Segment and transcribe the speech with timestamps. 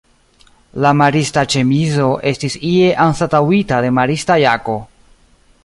[0.85, 4.79] La marista ĉemizo estis ie anstataŭita de marista jako.